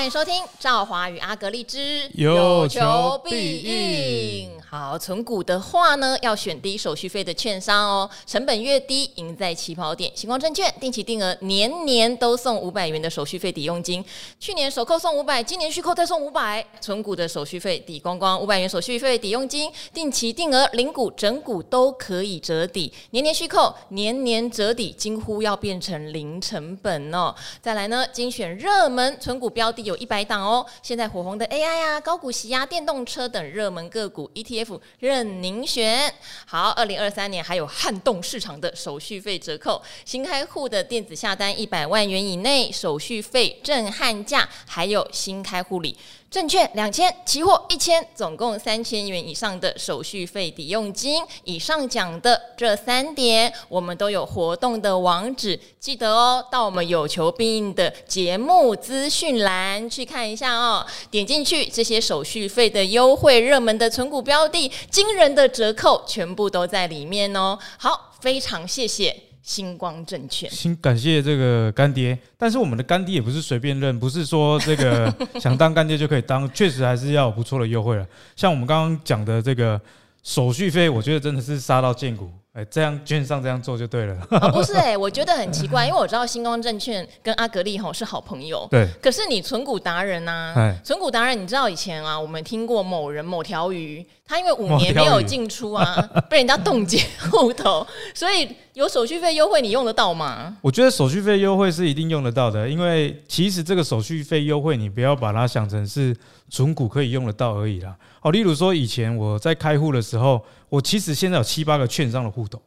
[0.00, 4.48] 欢迎收听《赵华与阿格丽之有求必应》。
[4.66, 10.10] 好，存股的话呢，要选低手续费的券商哦，成本越低，赢在起跑点。
[10.14, 14.02] 星光证券定期定额，年年都送五百元的手续费抵用金，
[14.38, 27.34] 去年首扣送五百，今年续扣再送五百，存股的手续费抵光光，五百元手续费抵用金，定期定额，零股整股都可以折抵，年年续扣，年年折抵，几乎要变成零成本哦。
[27.60, 34.80] 再来呢，精选热门存股标的有一百档哦，现在火红的 AI 啊，高股息啊，电动车等热门个股 ETF。
[35.00, 36.14] 任您选。
[36.46, 45.96] 好，二零二三年还有撼动市场的手续费折扣，新开户的电子下单一百万元以内，手续费震撼价，还有新开户礼。
[46.30, 51.24] 证券两千，期货一千，总共三千元以上的手续费抵用金。
[51.42, 60.86] 以上讲的这三点，我们都有活动的网址，记得哦，到我们有求必应的节目资讯栏去看一下哦。
[61.10, 67.58] 点进去，这些手续费的优惠、热门的存股标的、惊人的折扣，全部都在里面哦。
[67.76, 69.29] 好，非常谢谢。
[69.42, 78.06] 新光证券，新感谢这个干爹，但是我们的干爹也不是随便认，不是说这个 想当干爹就可以当，确实还是要有不错的优惠了。
[78.36, 79.80] 像我们刚刚讲的这个
[80.22, 82.30] 手续费，我觉得真的是杀到见骨。
[82.52, 84.26] 哎，这样券商这样做就对了。
[84.28, 88.66] 哦、不是哎、欸，我觉得很奇怪，因为我知道星光证券跟阿格力吼是好朋友。
[88.68, 88.88] 对。
[89.00, 95.96] 可是你存股达人呐、啊，存股达人，你知道以前啊，我们听过某人某条鱼，他因为五年没有进出啊，
[96.28, 98.48] 被人家冻结户头，所以
[98.80, 100.56] 有手续费优惠，你用得到吗？
[100.60, 106.16] 我觉得手续费优惠是一定用得到的，因为其实这个手续费优惠，你不要把它想成是
[106.48, 107.94] 存股可以用得到而已啦。
[108.20, 110.44] 好，例如说以前我在开户的时候。
[110.70, 112.62] 我其实现在有七八个券商的户头，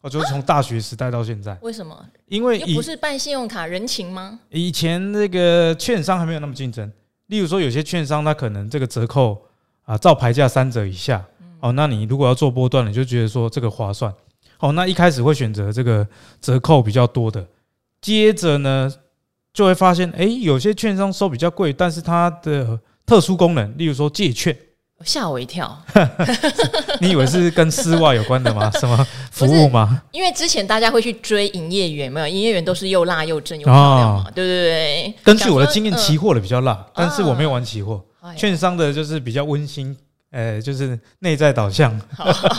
[0.00, 1.58] 我就是从大学时代到现在。
[1.60, 2.06] 为什么？
[2.28, 4.38] 因为又不是办信用卡人情吗？
[4.50, 6.88] 以前那个券商还没有那么竞争。
[7.26, 9.42] 例如说，有些券商它可能这个折扣
[9.82, 11.26] 啊，照牌价三折以下，
[11.58, 14.14] 哦，那你如果要做波段，你就觉得说这个划算。
[14.60, 16.06] 哦，那一开始会选择这个
[16.40, 17.46] 折扣比较多的，
[18.00, 18.92] 接着呢
[19.52, 24.56] 就会发现，哎，有些券商收比较贵，但是它的特殊功能，例如说借券。
[25.04, 25.80] 吓我一跳！
[27.00, 28.68] 你以为是跟丝袜有关的吗？
[28.80, 30.02] 什么服务吗？
[30.10, 35.14] 因为之前大家会去追营业员，没有营业员都是又辣又正又漂亮嘛，对不对？
[35.22, 38.04] 根据我的经验，期货的比较辣，但是我没有玩期货。
[38.36, 39.96] 券商的就是比较温馨，
[40.30, 41.98] 呃，就是内在导向。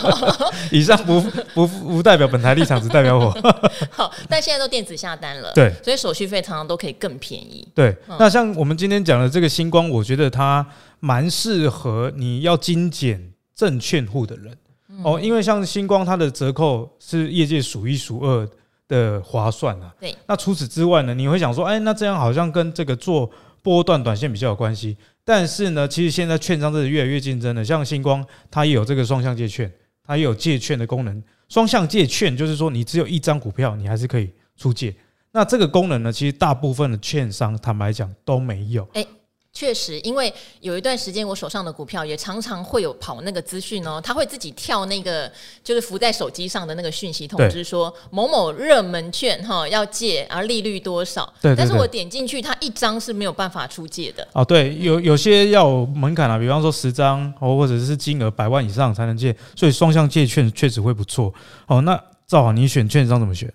[0.72, 1.20] 以上不
[1.54, 3.30] 不不代表本台立场，只代表我。
[3.90, 7.66] 好，但现在都电子下单了，对，所以手续费常常都可以更便宜。
[7.74, 10.66] 对，那像我们今天讲的这个星光，我觉得它。
[11.02, 14.54] 蛮适合你要精简证券户的人
[15.02, 18.46] 哦，因为像星光它的折扣是业界数一数二
[18.86, 19.90] 的划算啊。
[19.98, 23.30] 对，那除此之外呢，你会想说，哎，那这样好像跟这个做
[23.62, 24.96] 波段短线比较有关系。
[25.24, 29.70] 但是呢，其实现在券商真的越来越竞争了，像星光它也有这个双向借券，
[30.04, 31.22] 它也有借券的功能。
[31.48, 34.94] 双向借券就是说，你只有一张股票，你还是可以出借。
[35.32, 38.88] 那这个功能呢，其实大部分的券商坦白讲都没有。
[38.94, 39.06] 欸
[39.52, 45.30] 确实，因为有一段时间我手上的股票也常常会有跑那个资讯哦，它会自己跳那个
[45.62, 51.30] 就是浮在手机上的那个讯息通知说某某热门券哈要借，而利率多少？
[51.42, 54.26] 对，但是我点进去，它一张是没有办法出借的。
[54.32, 61.34] 哦，对，有有些要有门槛啊，比方说十张哦，或者是金额百万以上才能借，所以双向借券确实会不错。
[61.66, 63.52] 哦，那赵好，你选券商怎么选？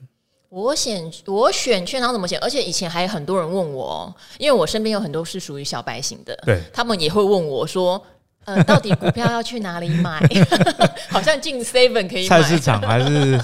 [0.56, 2.40] 我选我选券商怎么选？
[2.40, 8.02] 而且以前还有很多人问我，因为我身边有很多是属于小白型的，对，他们也会问我说，
[8.46, 10.18] 呃，到底股票要去哪里买？
[11.12, 13.38] 好像进 Seven 可以买，菜市场还是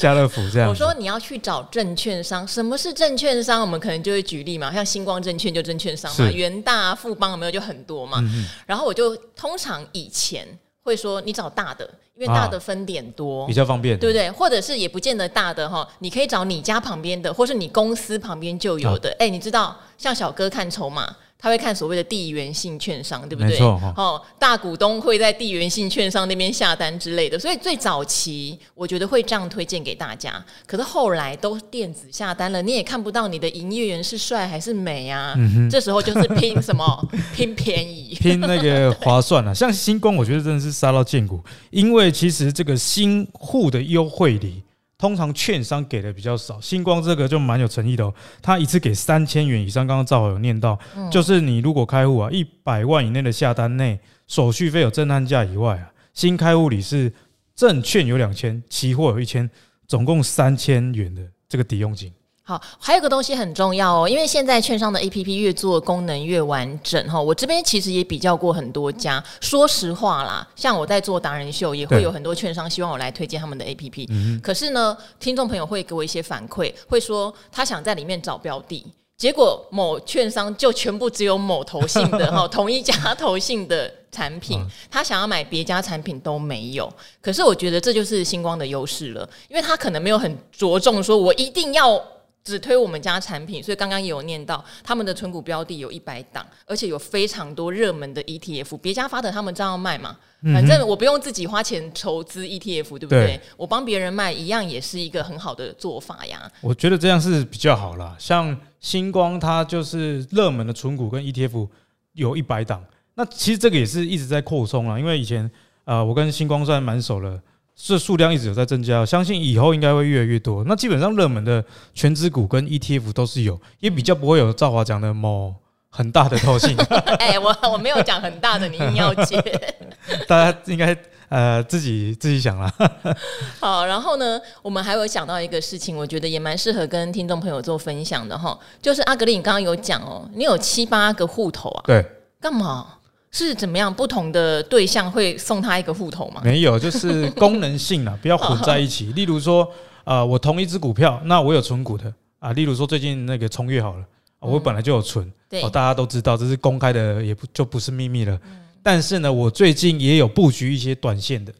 [0.00, 0.68] 家乐福这样？
[0.68, 3.60] 我说你要去找证券商，什么是证券商？
[3.60, 8.20] 我们可能就会举例嘛，像星光证券就证券商嘛，元大、富邦有没有就很多嘛？
[8.66, 11.88] 然后我就通常以前会说你找大的。
[12.16, 14.30] 因为大的分点多，比较方便，对不对？
[14.30, 19.16] 或者是也不见得大的哈，你可以找你家旁边的，或是你公司旁边就有的。
[19.18, 21.16] 哎，你知道，像小哥看筹码。
[21.40, 23.58] 他会看所谓的地缘性券商，对不对？
[23.60, 30.44] 哦，大股东会在地缘性券商那边下单之类的，所以最早期我觉得会这样推荐给大家。
[30.66, 35.34] 可是后来都电子下单了，你也看不到你的营业员是帅还是美啊。
[35.36, 37.08] 嗯，这时候就是拼什么？
[37.34, 39.54] 拼便宜，拼那个划算啊。
[39.54, 41.40] 像新光，我觉得真的是杀到见骨，
[41.70, 44.62] 因为其实这个新户的优惠里。
[45.00, 48.12] 通常券商给的比较少，星光这个就蛮有诚意的哦。
[48.42, 50.78] 他一次给三千元以上，刚刚赵好有念到，
[51.10, 57.10] 就是你如果开户啊，一百万以内的下单内，手续费有震撼价以外啊，新开户里是
[57.56, 59.50] 证券有两千，期货有一千，
[59.88, 62.12] 总共三千元的这个抵用金。
[62.50, 67.20] 好，还有个东西很重要哦，因为现在券商的 APP 越做功能越完整哈。
[67.20, 74.06] 我这边其实也比较过很多家，说实话啦，像我在做达人秀，也会有很多券商希望我来推荐他们的 APP。
[74.10, 74.40] 嗯。
[74.42, 78.84] 可是呢，听众朋友会给我一些反馈，会说他想在里面找标的，
[79.16, 84.60] 结果某券商就全部只有某投信的哈， 同一家投信的产品，
[84.90, 86.92] 他想要买别家产品都没有。
[87.22, 92.02] 可是我觉得这就是星光的优势了，因为他可能没有很着重说，我一定要。
[92.42, 100.16] 只推我们家产品，所以刚刚也有念到他们的存股标的有一百档，而且有非常多热门的 ETF，别家发的他们照样卖嘛。
[100.54, 103.26] 反正我不用自己花钱筹资 ETF，对不对？
[103.26, 106.50] 对，我帮别人卖一样也是一个很好的做法呀。
[106.62, 108.16] 我觉得这样是比较好啦。
[108.18, 111.68] 像星光，它就是热门的存股跟 ETF
[112.14, 112.82] 有一百档，
[113.16, 114.98] 那其实这个也是一直在扩充啊。
[114.98, 115.50] 因为以前
[115.84, 117.38] 呃，我跟星光算蛮熟了。
[117.82, 120.62] 这数量一直有在增加，相信以后应该会越来越多。
[120.64, 125.54] 那基本上热门的权值股跟 ETF 都是有，也比较不会有赵华讲的某
[125.88, 126.76] 很大的投信。
[127.18, 129.40] 哎，我我没有讲很大的，你硬要接。
[130.28, 130.94] 大家应该
[131.30, 132.72] 呃自己自己想啦。
[133.58, 141.82] 好，然后呢，我们还有想到一个事情，我觉得也蛮适合跟听众朋友做分享的哈，就是阿格力，你刚刚有讲哦，你有七八个户头啊？
[141.86, 142.04] 对，
[142.40, 142.86] 干嘛？
[143.32, 143.92] 是怎么样？
[143.92, 146.40] 不同的对象会送他一个户头吗？
[146.44, 149.12] 没有，就是功能性啊，不要混在一起。
[149.14, 149.68] 例如说，
[150.04, 152.52] 呃，我同一只股票，那我有存股的啊。
[152.52, 154.04] 例如说，最近那个冲越好了，
[154.40, 155.24] 我本来就有存，
[155.62, 158.36] 哦，大家都知道，这是公开的，也不就不是秘密了。
[158.82, 161.52] 但是呢，我最近也有布局一些短线的，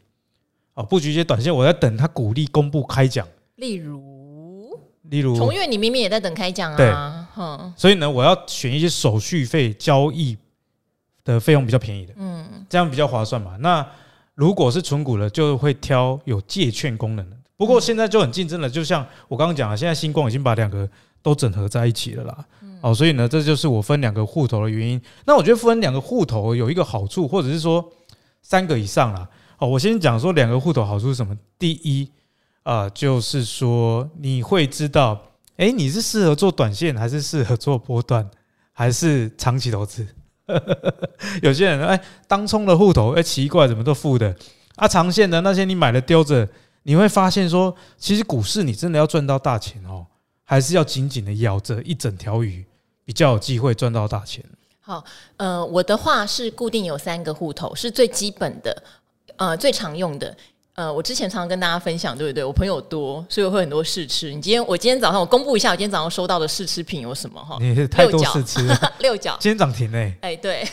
[0.75, 3.25] 哦，布局一些短线，我在等他股利公布开奖。
[3.56, 6.76] 例如，例如冲越，你明明也在等开奖啊。
[6.76, 6.93] 对，
[7.76, 10.37] 所以呢，我要选一些手续费交易。
[11.31, 13.56] 的费用比较便宜的，嗯，这样比较划算嘛。
[13.61, 13.87] 那
[14.35, 17.37] 如果是纯股的，就会挑有借券功能的。
[17.56, 20.88] 不过现在就很竞争了，就像我刚刚讲了，现在星光已经把两个
[21.23, 22.44] 都整合在一起了啦。
[22.81, 25.00] 哦，所以呢，这就是我分两个户头的原因。
[25.27, 27.87] 那我觉得分两个户头有一个好处，或者是说
[28.41, 29.29] 三个以上啦。
[29.59, 31.37] 哦，我先讲说两个户头好处是什么？
[31.59, 32.11] 第一
[32.62, 35.21] 啊，就是说你会知道，
[35.59, 38.27] 哎，你是适合做短线，还是适合做波段，
[38.73, 40.06] 还是长期投资？
[41.43, 44.35] 有些人哎，当冲的户头哎，奇怪，怎么都负的
[44.76, 44.88] 啊？
[44.88, 46.49] 长线的那些你买了丢着，
[46.85, 50.06] 你会发现说，其实股市你真的要赚到大钱哦，
[50.44, 52.64] 还是要紧紧的咬着一整条鱼，
[53.05, 54.44] 比较有机会赚到大钱。
[54.81, 55.05] 好，
[55.37, 58.82] 呃，我的话是固定有三个户头，是最基本的，
[59.37, 60.37] 呃，最常用的。
[60.81, 62.43] 呃，我之前常常跟大家分享，对不对？
[62.43, 64.32] 我朋友多，所以我会很多试吃。
[64.32, 67.59] 你今天，我今天早上我公布一下，我今天早上收到的试吃品有什么哈？
[67.61, 70.15] 你太多试吃了， 六角，今天涨停嘞！
[70.23, 70.67] 哎，对。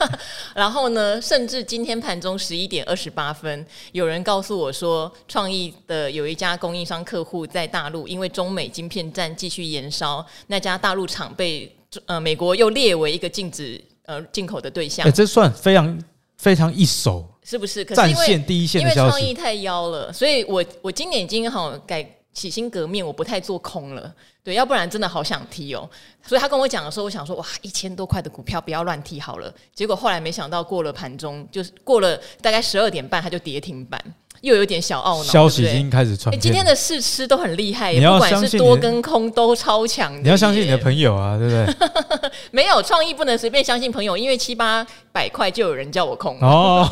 [0.56, 11.70] 然后呢，甚至今天盘中十一点二十八分，有人告诉我说，创意的有一家供应商客户在大陆，因为中美晶片战继续延烧，那家大陆厂被
[12.06, 15.06] 呃美国又列为一个禁止呃进口的对象。
[15.06, 16.02] 哎，这算非常
[16.38, 17.28] 非常一手。
[17.50, 17.84] 是不是？
[17.84, 24.14] 可是因为线第一线的，因为创意太妖了，所以我我今年已经好改起心革面，我不太做空了。
[24.44, 25.90] 对，要不然真的好想踢哦。
[26.24, 29.52] 所以他跟我讲的时候，我想说哇，一千多块的股票不要乱踢好了。
[29.74, 34.00] 结果后来没想到过了盘中，就是过了大概十二点半，它就跌停板。
[34.42, 36.40] 又有点小懊恼，消息已经开始传。
[36.40, 40.18] 今天的试吃都很厉害，不管是多跟空都超强。
[40.24, 42.30] 你要相信你的朋友啊，对不对？
[42.50, 46.88] 没有创意不能随便相信朋友，因为七八百块就有人叫我空哦。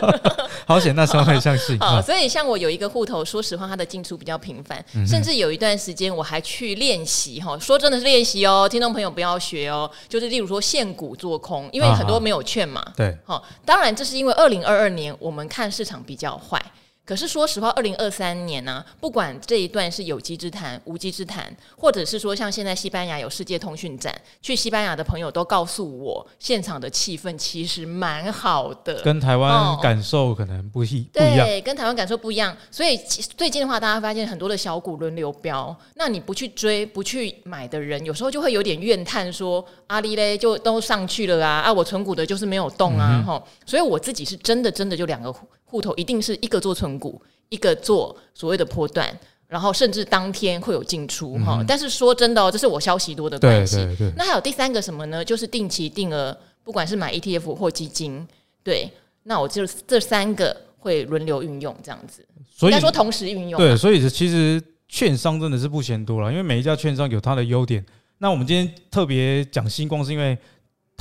[0.66, 1.78] 好险，那时候可以相信。
[1.78, 7.58] 好，所以像我有一个户头，说实话，它的进出比较频繁，甚至有一段时间我还去练习哈。
[7.58, 9.90] 说真的是练习哦，听众朋友不要学哦。
[10.08, 12.84] 就是例如说现股做空，因为很多没有券嘛。
[12.96, 16.60] 对，好，当然这是因为二零二二年我们看市场比较坏。
[17.04, 31.46] 可是说实话，二零二三年呢、啊，不管这一段是有机之谈、无机之谈，或者是说像现在西班牙有世界通讯展，去西班牙的朋友都告诉我，现场的气氛其实蛮好的，跟台湾感受可能不一、哦、不一样。
[31.46, 32.56] 对，跟台湾感受不一样。
[32.70, 32.96] 所以
[33.36, 43.16] 最近的话，大家发现很多的小股轮流飙，那你不去追、不去买的人，有时候就会有点怨叹说：“阿里嘞，就都上去了啊，啊，我存股的就是没有动啊。
[43.18, 45.34] 嗯”哈，所以我自己是真的真的就两个。
[45.72, 49.10] 户头一定是一个做存股，一个做所谓的波段，
[49.48, 51.64] 然后甚至当天会有进出哈、嗯。
[51.66, 53.76] 但是说真的哦，这是我消息多的关系。
[53.76, 54.12] 对对对。
[54.18, 55.24] 那还有第三个什么呢？
[55.24, 58.28] 就是定期定额，不管是买 ETF 或基金，
[58.62, 58.90] 对。
[59.22, 62.22] 那我就这三个会轮流运用，这样子。
[62.54, 63.58] 所以应该说同时运用。
[63.58, 67.82] 对，所以其实券商真的是不嫌多了，因为每一家券商有它的优点。
[68.18, 70.36] 那我们今天特别讲星光，是因为。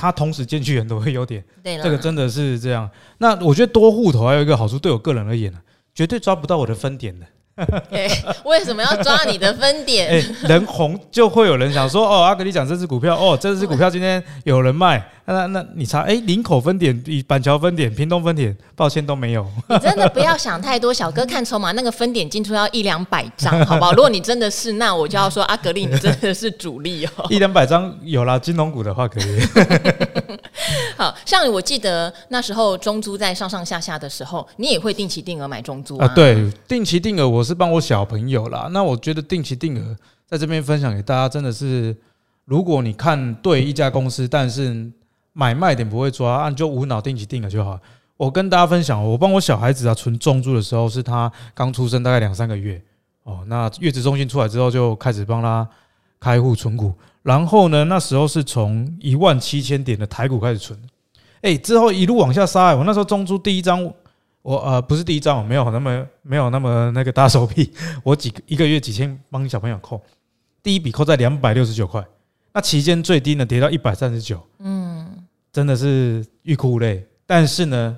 [0.01, 2.89] 它同时兼具很多优点，对，这个真的是这样。
[3.19, 5.59] 那我觉得多户头还有一个好处，对我个人而言呢，
[5.93, 7.25] 绝对抓不到我的分点的。
[7.91, 8.07] 哎，
[8.45, 10.09] 为什么要抓你的分点？
[10.09, 19.45] 哎，人红就会有人想说哦，阿格力讲这支股票哦，这支股票今天有人卖，那那你查哎，林口分点、板桥分点、屏东分点，抱歉都没有。
[19.67, 23.91] 你真的不要想太多，小哥看筹码， 那个分点进出要一两百张，好不好？
[23.91, 27.25] 如果你真的是，那我就要说阿格力，你真的是主力哦。
[27.29, 29.41] 一两百张有啦，金融股的话可以。
[30.97, 36.07] 好像我记得那时候中租在上上下下的时候，你也会定期定额买中租啊？
[36.15, 38.69] 对，定期定额我是帮我小朋友啦。
[38.71, 39.95] 那我觉得定期定额
[40.25, 41.95] 在这边分享给大家，真的是
[42.45, 44.91] 如果你看对一家公司，但是
[45.33, 47.79] 买卖点不会抓，按就无脑定期定额就好。
[48.17, 52.79] 我跟大家分享，我帮我小孩子啊存中租的时候，是他刚出生大概两三个月
[53.23, 53.43] 哦。
[53.47, 55.67] 那月子中心出来之后，就开始帮他
[56.19, 56.93] 开户存股。
[57.23, 60.79] 然后呢，那时候是从一万七千点的台股开始存，
[61.41, 62.75] 哎，之后一路往下杀。
[62.75, 63.83] 我那时候中珠第一张，
[64.41, 67.71] 我呃不是第一张，我没有那么没有那么那个大手笔，
[68.03, 70.01] 我几个一个月几千帮小朋友扣，
[70.63, 72.03] 第一笔扣在两百六十九块，
[72.53, 75.07] 那期间最低呢跌到一百三十九，嗯，
[75.53, 77.05] 真的是欲哭无泪。
[77.27, 77.95] 但是呢，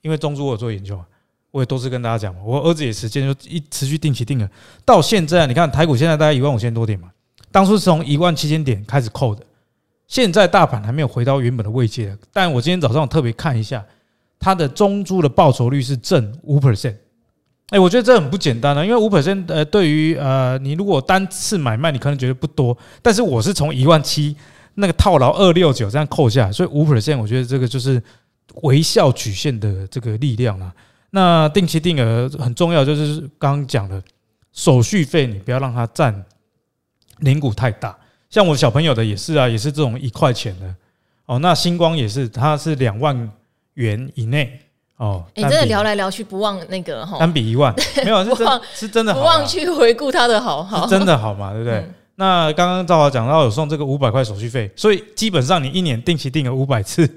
[0.00, 1.04] 因为中珠我有做研究啊，
[1.50, 4.48] 我也多次跟大家讲，我儿子也时间就一持续定期定额，
[4.84, 7.10] 到现在你看台股现在大概一万五千多点嘛。
[7.54, 9.40] 当初是从一万七千点开始扣的，
[10.08, 13.84] 现在大盘还没有回到原本的位阶，但我今天早上特别看一下，
[14.40, 16.96] 它的中珠的报酬率是正五 percent，
[17.68, 24.34] 哎，我觉得这很不简单啊，因为五 percent 呃，对于呃你如果单次买卖你可能觉得不多，但是我是从一万七
[24.74, 28.02] 那个套牢二六九这样扣下，所以五 percent 我觉得这个就是
[28.62, 30.74] 微笑曲线的这个力量啊。
[31.10, 34.02] 那定期定额很重要，就是刚刚讲的
[34.52, 36.24] 手续费，你不要让它占。
[37.18, 37.96] 零股太大，
[38.30, 40.74] 像我小朋友的也是啊，也是这种一块钱的
[41.26, 41.38] 哦。
[41.38, 43.30] 那星光也是，它是两万
[43.74, 44.60] 元以内
[44.96, 45.24] 哦。
[45.34, 51.78] 你、欸、真的聊来聊去不忘那个哈，单笔一万 没有是真是真的好，不忘去回顾他的好好，真的好嘛，对不对？
[51.78, 57.08] 嗯、那刚刚赵华讲到有送这个五百块手续费，所以基本上你一年定期定额五百次，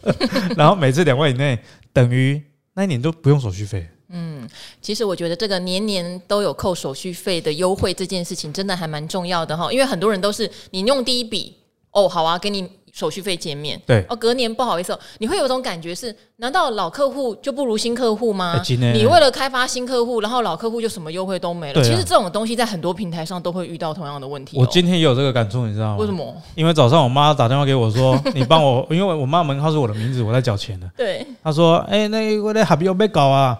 [0.56, 1.58] 然后每次两万以内，
[1.92, 2.42] 等于
[2.74, 3.86] 那一年都不用手续费。
[4.08, 4.48] 嗯，
[4.80, 9.72] 其实我觉得这个年年都有扣手续费的优惠这件事情，真的还蛮重要的哈。
[9.72, 11.54] 因为很多人都是你用第一笔
[11.90, 18.58] 哦，好啊，给你手续费减免，对，哦，隔年不好意思哦，你会有种感觉是，难道老客户就不如新客户吗？
[18.68, 21.82] 你为了开发新客户，然后老客户就什么优惠都没了。
[21.82, 24.56] 其实这种东西在很多平台上都会遇到同样的问题。
[24.58, 25.96] 我今天也有这个感触，你知道吗？
[25.98, 26.34] 为什么？
[26.54, 30.90] 因为早上我妈打电话给我说， 你帮我，因为我妈门号是我的名字，我在缴钱的。
[30.96, 33.58] 对，她说，哎，那我那还没有被搞啊。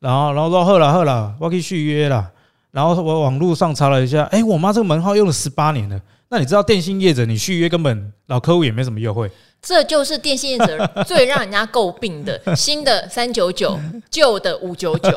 [0.00, 2.30] 然后，然后说好了好了，我可以续约了。
[2.72, 6.00] 然后我网络上查了一下，哎，我妈这个门号用了十八年了。
[6.28, 9.30] 那你知道电信业者，你续约根本老客户也没什么优惠。
[9.60, 13.78] 这就是电信业者 最让人家诟病的， 新的三九九，
[14.08, 15.10] 旧的五九九。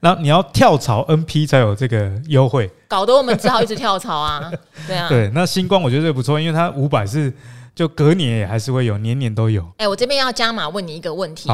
[0.00, 4.50] 然后你要跳槽 NP 才有这个优惠，搞得我们只好一直跳槽啊。
[4.86, 7.30] 对啊，对，那星光我觉得这不错，因为它五百是
[7.74, 9.66] 就隔年也还是会有，年年都有。
[9.78, 11.50] 哎，我这边要加码问你一个问题。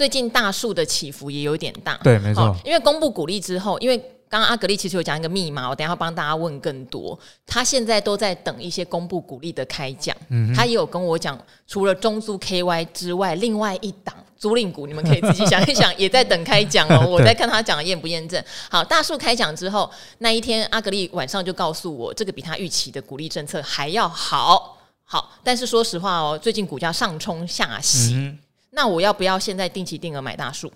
[0.00, 0.06] 好。
[0.06, 2.56] 最近大树的起伏也有点大，对，没错。
[2.64, 3.98] 因为公布股利之后，因为
[4.30, 7.18] 刚刚阿格力其实有讲一个密码，我等一下帮大家问更多。
[7.46, 17.04] 他现在都在等一些公布股利的开奖，嗯，他也有跟我讲，除了中租 KY 之外，另外一档租赁股，你们可以自己想一想， 也在等开奖哦。
[17.10, 18.42] 我在看他讲的验不验证。
[18.70, 25.32] 好，大树开奖之后那一天，阿格力晚上就告诉我，这个比他预期的股利政策还要好，好。
[25.44, 28.14] 但是说实话哦，最近股价上冲下洗。
[28.14, 28.38] 嗯
[28.70, 30.72] 那我要不要现在定期定额买大树？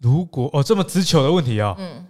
[0.00, 2.04] 如果哦这么直球的问题哦，嗯，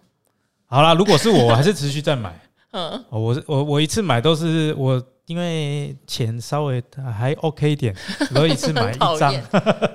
[0.67, 2.41] 好啦，如果是我，我还是持续再买。
[2.73, 6.83] 嗯，我我我一次买都是我因为钱稍微
[7.15, 7.95] 还 OK 一点，
[8.35, 9.35] 我一次买一张，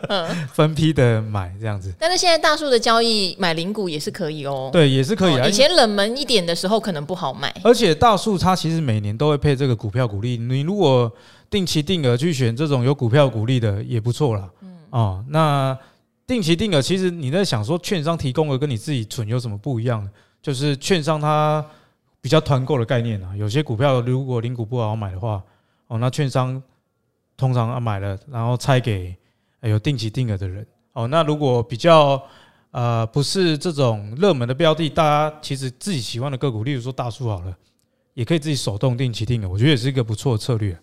[0.10, 1.92] 嗯， 分批的买这样子。
[1.98, 5.48] 但是现在大树的交易买零股也是可以哦，对，也是可以啊。
[5.48, 11.12] 以前冷门一点的时候可能不好买，而且大树它其实每年都会配这个股票股利，你如果
[11.50, 14.48] 定期定额去选这种有股票股利的也不错啦。
[14.90, 15.78] 哦，那
[16.26, 20.08] 定期定额其实你在想说，券商提供的跟你自己存有什么不一样？
[20.42, 21.66] 就是券商它
[22.22, 25.44] 比较团购的概念啊，有些股票如果零股不好买的话，
[25.88, 26.62] 哦，那券商
[27.36, 29.16] 通常啊买了，然后拆给
[29.62, 30.66] 有定期定额的人。
[30.94, 32.22] 哦，那如果比较
[32.72, 37.56] 呃不是这种热门的标的，大家其实自己喜欢的个股，例如说大树好了，
[38.14, 40.78] 也可以自己手动定期定额，我觉得也是一个不错的策略。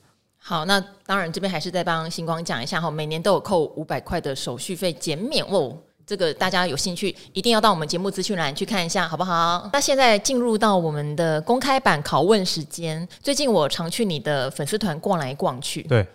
[0.46, 5.74] 好，那当然这边还是再帮星光讲一下哈，每年都有扣五百块的手续费减免哦，
[6.06, 9.70] 这个大家有兴趣一定要到我们节目资讯栏去看一下，好不好？
[9.72, 16.06] 那现在进入到我们的公开版拷问时间，最近我常去你的粉丝团逛来逛去，对，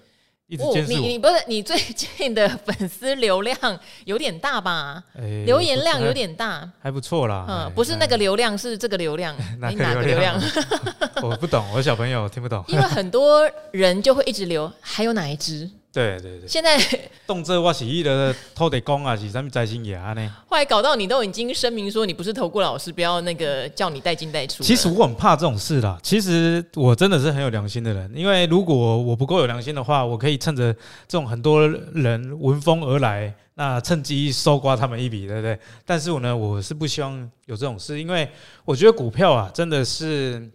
[0.49, 0.99] 一直监视我。
[0.99, 3.57] 你你不是 你最近的粉丝流量
[4.05, 5.01] 有点大吧？
[5.19, 7.45] 欸、留言量有点大，还不错啦。
[7.47, 9.33] 嗯，不是那个流量，是这个流量。
[9.61, 10.37] 哪个流量？
[11.21, 12.63] 我不懂，我小朋友听不懂。
[12.67, 15.69] 因为很多人就会一直留，还有哪一支？
[15.91, 16.77] 对对对，现在
[17.25, 20.35] 动辄我是伊的偷得工啊，是什么摘星爷呢？
[20.47, 24.63] 后来搞到你都已经声明说你不是投顾老师，不要那个叫你带进带出。
[24.63, 25.99] 其实我很怕这种事啦。
[26.03, 30.71] 其实我真的是很有良心的人，因为如果我不够有良心的话，我可以趁着
[31.07, 35.59] 这种很多人闻风而来，那趁机收刮他们一笔，对不对？
[35.87, 37.17] 但是我呢，我是不希望
[37.47, 38.29] 有这种事，因为
[38.63, 40.47] 我觉得股票啊，真的是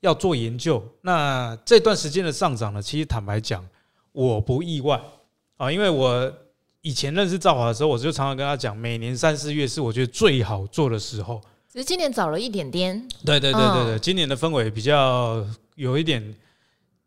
[0.00, 0.82] 要做研究。
[1.02, 3.62] 那这段时间的上涨呢，其实坦白讲。
[4.12, 5.00] 我不意外
[5.56, 6.32] 啊，因为我
[6.80, 11.40] 以前认识赵华的时候，我就常常跟他讲，每年三四月是我觉得最好做的时候。
[11.70, 13.08] 只是今年早了一点点。
[13.24, 16.34] 对对对对对，今年的氛围比较有一点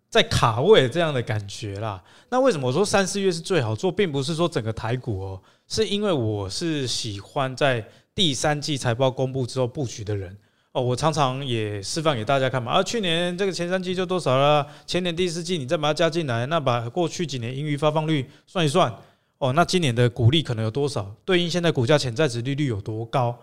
[0.10, 2.02] 在卡位这样的感觉啦。
[2.30, 10.38] 那为什么我说三四月是最好做，并不是说整个台股哦，是因为我是喜欢在第三季财报公布之后布局的人。
[10.74, 12.72] 哦，我常常也示范给大家看嘛。
[12.72, 14.66] 啊，去年这个前三季就多少了？
[14.86, 18.90] 前年第四季你再把它加进来，那把过去几年盈余发放率算一算，
[19.38, 21.14] 哦，那今年的股利可能有多少？
[21.26, 23.38] 对应现在股价潜在值利率有多高？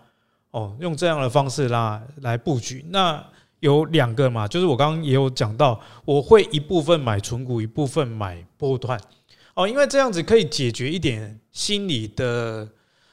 [0.52, 2.82] 哦，用这样的方式啦来布局。
[2.88, 3.22] 那
[3.60, 8.98] 有两个嘛，就是我刚刚也有讲到，我会一部分买存股，一部分买波段。
[9.52, 12.66] 哦，因为这样子可以解决一点心理的。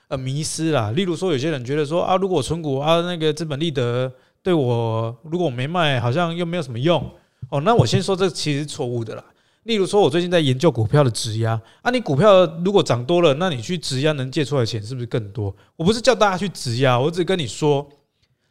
[0.08, 0.92] 呃，迷失啦。
[0.92, 4.12] 例如说，有些人觉得说啊，如果存股啊，那个资本利得
[4.44, 7.04] 对我，如果我没卖，好像又没有什么用
[7.50, 7.60] 哦。
[7.62, 9.24] 那我先说，这其实是错误的啦。
[9.64, 15.52] 例如说，我最近在研究股票的质押啊，你股票如果涨多了，那你去质押能借出来钱是不是更多？
[15.76, 17.90] 我不是叫大家去质押，我只跟你说，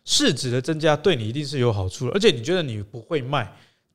[0.04, 2.12] 市值的增加对你一定是有好处的。
[2.12, 3.49] 而且你觉得你不会卖，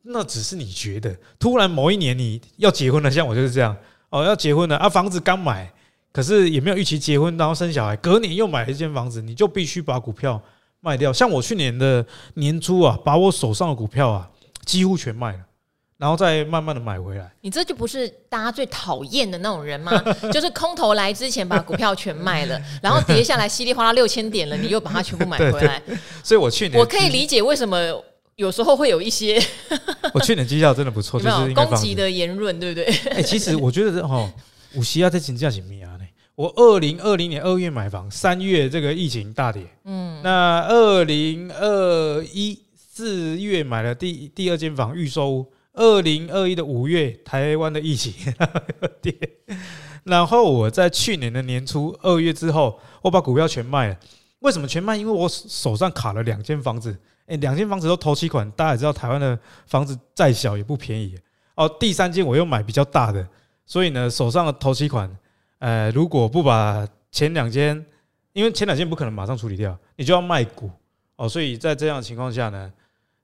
[0.04, 1.14] 那只是你觉得。
[1.38, 3.76] 突然某一年你要结婚了，像我就是这样
[4.12, 5.70] 哦，要结婚了啊，房子刚买。
[6.12, 10.42] 可是也没有预期结婚，然后生小孩，隔年又买了一间房子，你就必须把股票
[10.82, 11.14] 卖掉。
[11.14, 14.30] 像我去年的年初啊，把我手上的股票啊
[14.66, 15.40] 几乎全卖了，
[15.98, 17.32] 然后再慢慢的买回来。
[17.42, 19.92] 你这就不是大家最讨厌的那种人吗？
[20.32, 25.82] 就是空头来之前把股票全卖了， 然后跌下来稀里哗啦六千点了，你又把它全部买回来。
[26.24, 27.78] 所以我去年我可以理解为什么
[28.36, 29.40] 有时候会有一些
[30.14, 32.86] 我去年绩效真的不错， 就是攻击的言论，对不对？
[33.12, 34.32] 哎，其实我觉得哦，
[34.76, 35.89] 五十啊，在金价前面啊。
[36.40, 48.14] 我二零二零年二月买房，三月这个疫情大跌，嗯，那二零二一四月买了第第二间房预售屋，二零二一的五月台湾的疫情
[49.02, 49.14] 跌，
[50.06, 53.98] 然后我在去年的年初二月之后，我把股票全卖了。
[54.40, 54.96] 为什么全卖？
[54.96, 61.18] 因为我手上卡了两间房子，诶，两间房子都头期款，大家也知道台湾的房子再小也不便宜
[61.56, 61.68] 哦。
[61.78, 63.28] 第三间我又买比较大的，
[63.66, 65.14] 所以呢，手上的头期款。
[65.60, 67.86] 呃，如果不把前两间，
[68.34, 70.70] 因为前两间不可能马上处理掉，你就要卖股
[71.18, 72.72] 哦，所以在这样的情况下呢，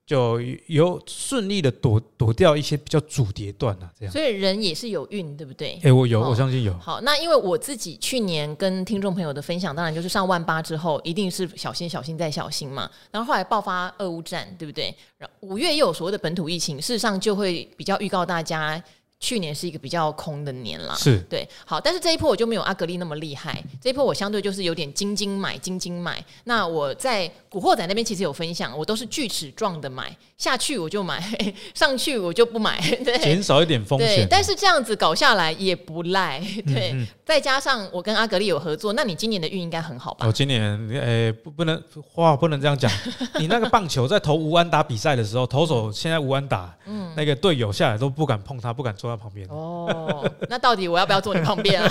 [0.06, 4.12] 就有顺利的躲躲掉一些比较主跌段啊，这样。
[4.12, 5.80] 所以人也是有运，对不对？
[5.84, 6.78] 哎，我有，我相信有。
[6.78, 12.91] 好，那因为我自己去年跟听众朋友的分享，当然就是上万八之后，一定是小心、小心再小心嘛。
[13.12, 14.93] 然后后来爆发俄乌战，对不对？
[15.17, 18.84] 然后五月又有所谓的本土疫情，事实上就会比较预告大家。
[19.26, 26.24] 去年是一个比较空的年啦，是对，好，但是这一波我就没有阿格力那么厉害，这一波我相对就是有点金金买，金金买。
[26.44, 31.24] 那我在古惑仔那边其实有分享，我都是锯齿状的买下去我就买，
[31.74, 34.28] 上去我就不买， 对，减少一点风险。
[34.30, 36.91] 但是这样子搞下来也不赖， 对。
[36.91, 40.28] 嗯嗯，再加上我跟阿格力有合作，那你今年的运应该很好吧？
[40.28, 41.82] 我今年诶不不能
[42.13, 42.91] 话不能这样讲，
[43.39, 49.15] 你那个棒球在投无安打比赛的时候，投手现在无安打，嗯，那个队友下来都不敢碰他，不敢坐他。
[49.15, 51.89] 旁边哦，那到底我要不要坐你旁边啊？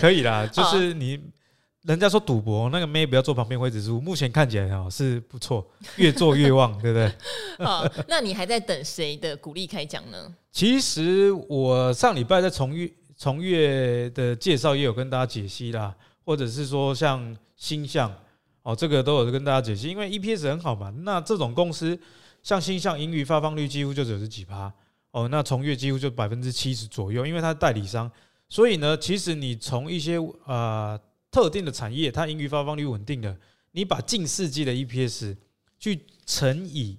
[0.00, 1.20] 可以啦，就是你，
[1.84, 5.66] 人家说赌博那个妹不要坐旁边会指数，目前看起来哦是不错，
[5.96, 7.64] 越做越旺，对不对？
[7.64, 10.34] 好， 那你还在等谁的股利开奖呢？
[10.50, 15.94] 其实我上礼拜在从月从月的介绍也有跟大家解析啦，
[16.24, 18.12] 或者是说像星象
[18.62, 21.98] 哦，这个都有跟大家解析，因为 EPS 很好嘛，那这种公司
[22.42, 24.72] 像星象盈余发放率几乎就只有十几趴。
[25.10, 28.10] 哦，那从月几乎就百分之七十左右，因为它是代理商，
[28.48, 30.98] 所以呢，其实你从一些呃
[31.34, 33.36] 特定的产业，它盈余发放率稳定的，
[33.72, 35.36] 你把近世纪的 EPS
[35.80, 36.96] 去乘以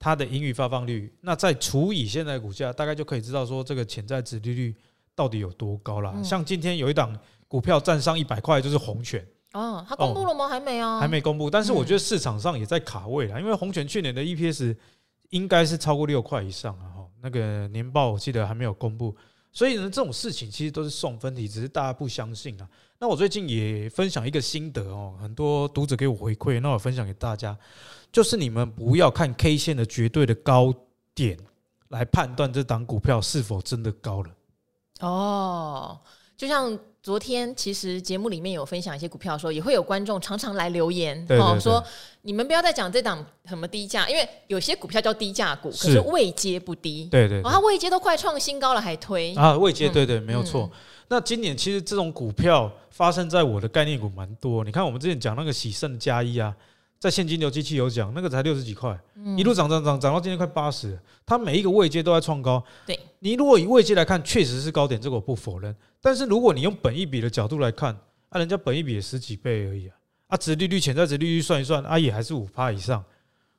[0.00, 4.74] 它的盈余发放率，那再除以现在的股价，大概就可以知道说这个潜在值利率
[5.14, 6.12] 到底有多高啦。
[6.16, 9.24] 嗯、像今天有一档股票站上一百块，就是红泉。
[9.52, 10.46] 哦，它公布了吗？
[10.46, 11.48] 哦、还没啊，还没公布。
[11.48, 14.76] 但是我觉得市场上也在卡位了，因为红泉去年的 EPS
[15.30, 16.90] 应该是超过六块以上啊。
[16.96, 19.14] 哈那个年报我记得还没有公布，
[19.52, 22.68] 所以呢，这种事情其实都是送分题，只是大家不相信啊。
[23.02, 27.58] 那我最近也分享一个心得哦，很多读者给我回馈，那我分享给大家，
[28.12, 30.72] 就是你们不要看 K 线的绝对的高
[31.12, 31.36] 点
[31.88, 34.30] 来判断这档股票是否真的高了。
[35.00, 36.00] 哦，
[36.36, 36.78] 就像。
[37.02, 41.82] 昨天其实节目里面有分享一些股票的时候，也会有观众常常来留言，哦，对对对说
[42.20, 50.70] 你们不要再讲这档什么低价，因为有些股票叫低价股，是可是位阶不低，对对，对，哦，它位阶都快创新高了还推啊，位阶对对，对没有错。
[50.72, 56.54] 嗯、那今年其实这种股票发生在我的概念股蛮多，你看我们之前讲那个喜盛加一啊。
[57.00, 62.62] 在现金流机器有讲，那个才六十几块，嗯、一路涨涨涨涨到今天快八十，它每一个位阶都在创高。
[62.86, 65.72] 对，你如果以位阶来看，确实是高点，这个我不否认。
[66.00, 67.96] 但是如果你用本一比的角度来看，
[68.30, 73.02] 啊，人家本一比也十几倍而已啊，啊，殖利率、潜在值利率算一算，啊，也还是五趴以上。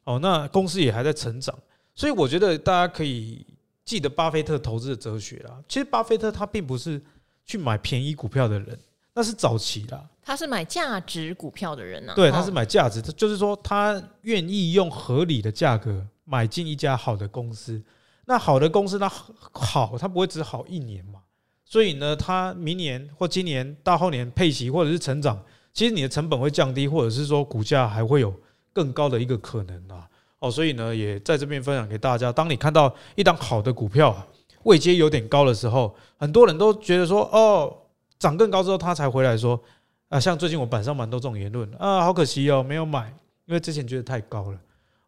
[0.04, 1.58] 哦，那公司也还在成长，
[1.96, 3.46] 所以我觉得大家可以
[3.86, 5.58] 记得巴菲特投资的哲学啦。
[5.70, 7.02] 其实巴菲特他并不是
[7.46, 8.78] 去买便宜股票的人。
[9.16, 12.16] 那是早期啦，他是买价值股票的人呢、啊。
[12.16, 17.82] 对，他是买价值，哦、就是说他愿意用合理的价格买进一家好的公司。
[18.26, 19.10] 那好的公司，它
[19.52, 21.20] 好，它不会只好一年嘛。
[21.66, 25.42] 所以呢，它明年或今年到后年配息或者是成长，
[25.74, 28.34] 其实你的成本会降低，或者是说股价还会有
[28.72, 30.08] 更高的一个可能啊。
[30.40, 32.32] 哦，所以呢，也在这边分享给大家。
[32.32, 34.28] 当你看到一档好的股票啊
[34.64, 37.78] 位阶有点高的时候，很多人都觉得说，哦。
[38.20, 39.62] 涨更高之后，他才回来说
[40.08, 43.14] 啊，像最近我板上蛮多这种言论啊，好可惜哦，没有买，
[43.48, 44.58] 因为之前觉得太高了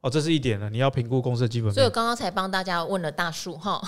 [0.05, 1.73] 哦，这是一点呢，你要评估公司的基本面。
[1.73, 3.81] 所以我刚刚才帮大家问了大树哈，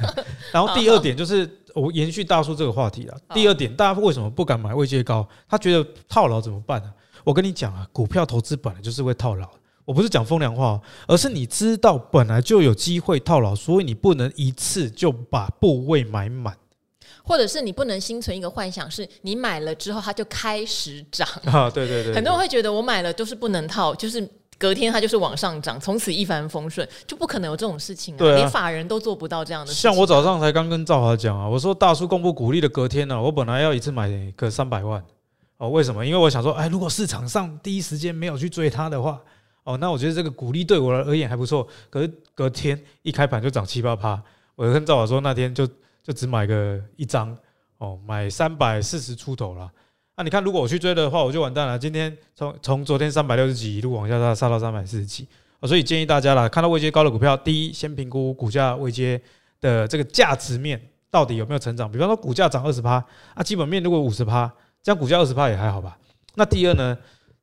[0.52, 3.16] 然后第二点就是我延续大树这个话题了。
[3.32, 5.26] 第二点，大家为什么不敢买位阶高？
[5.48, 6.92] 他觉得套牢怎么办呢？
[7.24, 9.48] 我跟你讲啊，股票投资本来就是会套牢，
[9.86, 16.54] 我不是讲风凉话，而是你知道本来就有机会套牢，所以你不能一次就把部位买满。
[17.24, 21.70] 或者是你不能心存一个幻想，是你买了之后它就开始涨啊！
[21.70, 28.18] 对对对， 很多人会觉得我买了都是不能套，就是隔天它就是往上涨，从此一帆风顺，就不可能有这种事情啊！
[28.18, 29.92] 对啊，连法人都做不到这样的事情啊。
[29.92, 35.02] 像我早上才刚跟赵华讲啊，我说大叔公布股利的隔天呢，我本来要一次买个三百万
[35.58, 36.04] 哦，为什么？
[36.04, 39.20] 因为我想说，哎，如果市场上第一时间没有去追它的话，
[39.64, 41.66] 哦，那我觉得这个股利对我而言还不错。
[41.90, 44.22] 可是隔天一开盘就涨七八趴，
[44.54, 45.68] 我就跟赵华说那天就。
[46.04, 47.32] 就只买个一张
[47.78, 49.70] 哦，买三百四十出头了。
[50.14, 51.78] 那你看，如果我去追的话，我就完蛋了。
[51.78, 55.26] 今天从从昨天三百六十几一路往下杀，杀到三百四十几。
[55.62, 59.20] 所以建议大家啦，看到位阶高的股票，第一先评估股价位阶
[59.60, 61.90] 的这个价值面到底有没有成长。
[61.90, 63.02] 比方说股价涨二十趴，
[63.34, 65.96] 啊，基本面如果五十趴，这样股价二十趴也还好吧。
[66.34, 66.98] 那第二呢，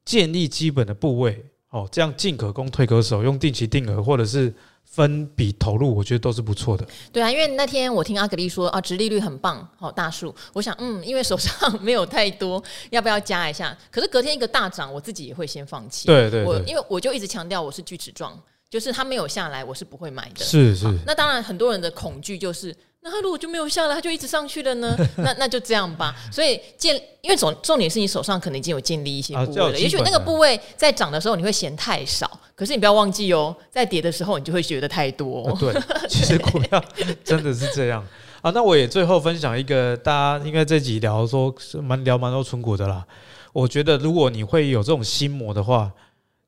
[0.06, 4.54] 建立基本的部位哦，这样进可攻退可守，用定期定额或者是。
[4.90, 6.86] 分比投入，我觉得都是不错的。
[7.14, 10.34] 对啊，因为那天我听阿格丽说啊，直利率很棒，好大树。
[10.52, 13.78] 我想，嗯，因为手上没有太多，要不要加一下？
[13.92, 16.08] 可是隔天一个大涨，我自己也会先放弃。
[16.08, 18.38] 对对对，我因为我就一直强调我是锯齿状，
[18.70, 20.44] 就是它没有下来，我是不会买的。
[20.44, 20.86] 是是。
[21.06, 22.76] 那当然，很多人的恐惧就是。
[23.02, 24.94] 那他如果就没有下来，他就一直上去了呢？
[25.18, 26.14] 那那就这样吧。
[26.30, 29.70] 所以建，因为重重点是你手上可能已经有建立一些部位了。
[29.70, 35.58] 啊、也许那个部位在涨的时候你会嫌太少，可是你不要忘记哦，在跌的时候你就会觉得太多、哦啊。
[35.58, 35.74] 对，
[36.10, 36.84] 其实股票
[37.24, 38.06] 真的是这样
[38.42, 38.52] 啊。
[38.52, 43.06] 那我也最后分享一个，大家应该这集聊说是蛮聊蛮多存股的啦。
[43.54, 45.90] 我觉得如果你会有这种心魔的话，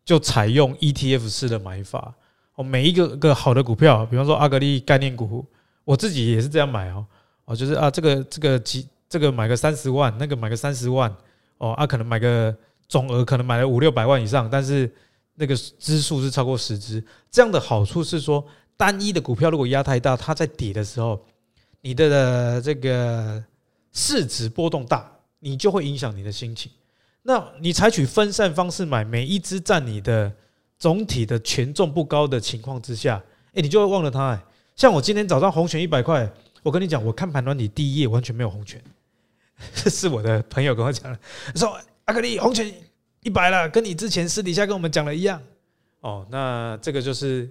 [0.04, 2.14] 就采用 ETF 式的买法
[2.56, 2.64] 哦。
[2.64, 5.46] 每一个个好的股票，比方说阿格力概念股。
[5.92, 7.06] 我自己也是这样买哦，
[7.44, 11.14] 哦，就是啊，这个这个几这个买个三十万，那个买个三十万，
[11.58, 12.56] 哦，啊，可能买个
[12.88, 14.90] 总额可能买了五六百万以上，但是
[15.36, 18.42] 那个支数是超过十支，这样的好处是说，
[18.78, 21.22] 单一的股票如果压太大，它在跌的时候，
[21.82, 23.44] 你的这个
[23.92, 26.72] 市值波动大，你就会影响你的心情。
[27.24, 30.32] 那你采取分散方式买，每一只占你的
[30.80, 33.22] 总体的权重不高的情况之下，
[33.56, 34.42] 诶，你就会忘了它，哎。
[34.76, 36.28] 像我今天早上红权一百块，
[36.64, 38.82] 我跟你讲，我看盘软体第一页完全没有红权，
[39.76, 41.20] 这 是我的朋友跟我讲的，
[41.56, 42.72] 说阿格力红权
[43.22, 45.40] 一百了，跟你之前私底下跟我们讲的一样。
[46.00, 47.48] 哦，那这个就是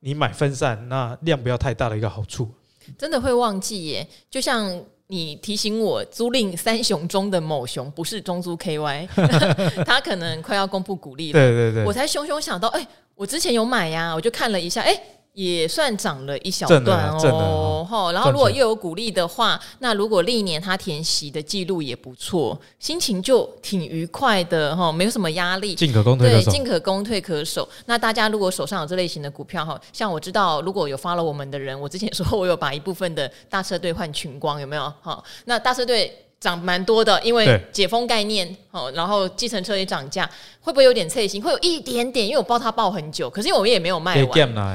[0.00, 2.50] 你买分散，那量不要太大的一个好处。
[2.98, 9.06] 真的会忘记耶，就像你提醒我，租赁三雄中的某雄不是中租 KY，
[9.86, 15.00] 他可能快要公布股利了，对对对，我才熊熊想到，哎，我之前有买呀，我就看了一下，哎。
[15.34, 25.74] 也算涨了一小段哦，哦吼，然后如果又有鼓励的话，那如果历年他填息的记录也不错，心情就挺愉快的哈，没有什么压力。
[25.74, 26.50] 进可攻退可对，守。
[26.50, 27.66] 进可攻，退可守。
[27.86, 34.92] 那大家如果手上有这类型的股票哈，像我知道，如果有 follow 我们的人，我之前说我有把一部分的大车队换群光，有没有？
[35.00, 40.28] 哈，那大车队涨蛮多的，因为解封概念，哦，然后计程车也涨价，
[40.60, 41.40] 会不会有点脆心？
[41.40, 44.24] 会有一点点，因为我抱它抱很久，可是因为我也没有卖完。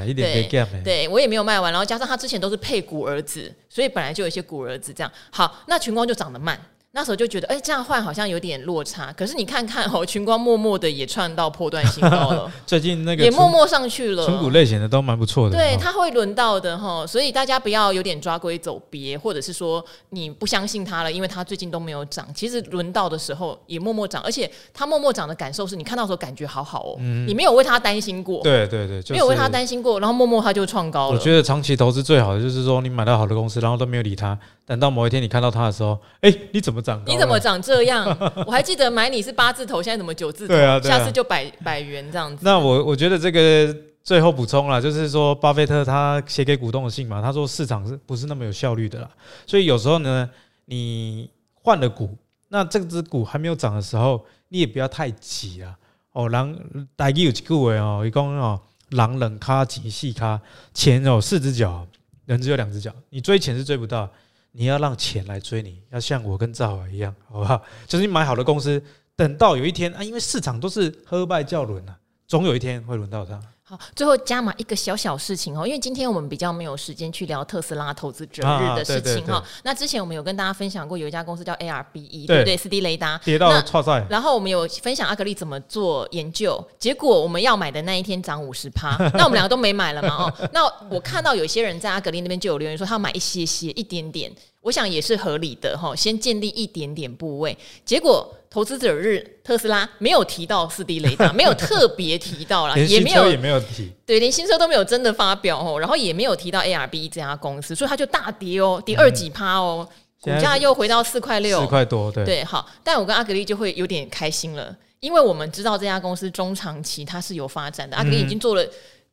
[0.07, 5.11] 一点给 game 对我也没有卖完，然后加上它之前都是配股儿子，所以本来就有一些股儿子这样。
[5.29, 6.57] 好，那群光就涨得慢。
[6.97, 9.13] 那时候就觉得，哎、欸，这样换好像有点落差。
[9.13, 14.25] 可是你看看哦，群光默默的也创到破段新高了， 最近那个也默默上去了。
[14.25, 15.55] 纯股类型的都蛮不错的。
[15.55, 22.27] 对，哦、它会轮到的哈，所以大家不要有点抓龟走鳖，或者是说你不相信它了，因为它最近都没有涨。
[22.33, 28.41] 其实轮到的时候也默默涨，而且它默默涨的感受是你看到的时候感觉好好哦，嗯、你没有为它担心过。
[28.41, 31.15] 对对对，就是、没有为它担心过，然后默默它就创高了。
[31.15, 34.35] 我觉得长期投资最好的就是说，你买到好的公司，然后都没有理它。
[34.65, 37.01] 等到某一天你看到它的时候，哎、欸，你怎么涨？
[37.05, 38.05] 你怎么长这样？
[38.47, 40.53] 我还记得买你是八字头，现在怎么九字头？
[40.53, 42.41] 对啊，对啊，下次就百百元这样子。
[42.43, 49.09] 那我我觉得这个最后补充了，就是说巴菲特他写给股东的信嘛，他说市场是不是那么有效率的啦？
[49.45, 50.29] 所以有时候呢，
[50.65, 55.75] 你换了股，那这只股还没有涨的时候，你也不要太急啊。
[56.13, 56.57] 哦，狼
[56.95, 58.59] 大家有一句话哦，一共哦，
[58.91, 60.39] 狼人卡钱细卡，
[60.73, 61.85] 钱哦四只脚，
[62.25, 64.09] 人只有两只脚，你追钱是追不到。
[64.57, 67.61] 你要让钱来追你，要像我跟赵尔一样， 好不好？
[67.85, 68.83] 就是你买好的公司，
[69.15, 71.95] 等到有一天啊，因为市场都是喝败叫轮啊，
[72.27, 73.39] 总有一天会轮到他。
[73.69, 79.43] 好，最后加码一个小小事情哦，因为今天我们比较没有时间去聊特斯拉投资者日的事情哈。
[79.61, 82.55] 那之前我们有跟大家分享过，有一家公司叫 ARBE，对不对？
[82.55, 84.05] 四 D 雷达跌到超赛。
[84.09, 90.49] 然后我们有分享阿格力怎么做研究，结果我们要买的那一天涨五十趴， 那我们两个都没买了嘛哦。
[90.53, 94.31] 那我看到有些人在阿格力那边就有留言说，他要买一些些一点点。
[94.67, 97.57] 我想也是合理的哈，先建立一点点部位。
[97.85, 109.87] 结果投资者日特斯拉没有提到四 D 雷达， 没有特别提到啦，也没有也没有提，对，连新车都没有真的发表哦，然后也没有提到 ARB 这家公司，所以它就大跌哦，跌二几趴哦，
[110.19, 118.67] 股价又回到四块六，四块多，对对，好，但我跟阿格力就会有点开心了，因为我们知道这家公司中长期它是有发展的，阿格力已经做了。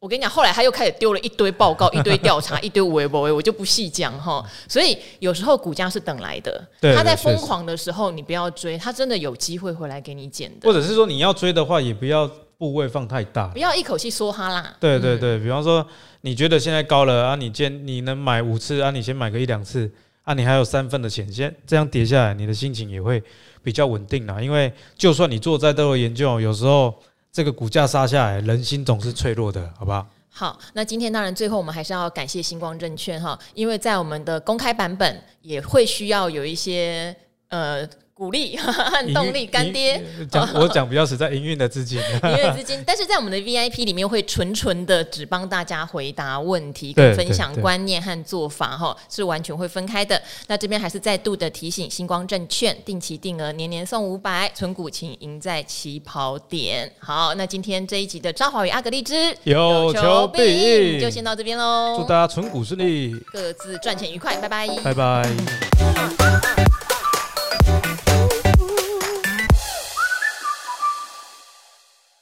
[0.04, 4.44] 我跟你讲，后来他又开始丢了一堆报告、一堆调查、一堆微博，我就不细讲哈。
[4.68, 6.62] 所以有时候股价是等来的，
[6.94, 10.68] 他在疯狂的时候，你不要追，他真的有机会回来给你捡的。
[10.68, 14.76] 或者是说你要追的话，也不要部位放太大，不要一口气梭哈啦。
[14.78, 15.86] 对对对，比方说
[16.20, 19.90] 你觉得现在高了啊，你先你能买五次啊，你先买个一两次
[20.24, 23.22] 啊，你还有三份的钱，先这样跌下来，你的心情也会
[23.62, 24.38] 比较稳定啦。
[24.38, 26.94] 因为就算你做再多的研究，有时候。
[27.34, 30.06] 这个股价杀下来，人心总是脆弱的，好不好？
[30.30, 37.14] 好，那今天当然最后我们还是要感谢星光证券哈，因为在我们的公开版本也会需要有一些
[37.48, 37.84] 呃。
[38.14, 38.72] 鼓励 和
[39.12, 40.00] 动力，干爹
[40.30, 42.80] 讲我讲比较实在，营运的资金， 营运资金。
[42.86, 50.20] 但是在我们的 VIP 里面，会纯纯的只帮大家回答问题，跟分享观念和做法，哈，是完全会分开的。
[50.46, 56.90] 那这边还是再度的提醒，星光证券定期定额，年年送五百，存股请赢在起跑点。
[57.00, 61.96] 好，那今天这一集的赵华与阿格力之有求必应，就先到这边喽。
[61.98, 66.63] 祝大家存股顺利，各自赚钱愉快，拜拜，拜拜。